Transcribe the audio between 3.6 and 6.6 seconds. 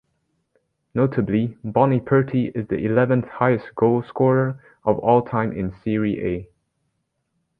goalscorer of all-time in Serie A.